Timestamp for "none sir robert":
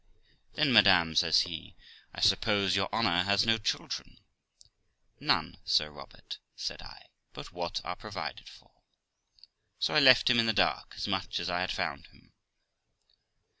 5.19-6.39